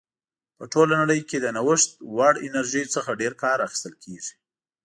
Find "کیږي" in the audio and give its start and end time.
4.03-4.33